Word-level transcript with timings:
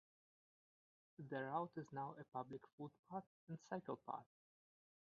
The 1.29 1.43
route 1.43 1.73
is 1.75 1.85
now 1.91 2.15
a 2.19 2.23
public 2.35 2.61
footpath 2.75 3.23
and 3.47 3.59
cycle 3.69 3.97
path. 4.09 4.25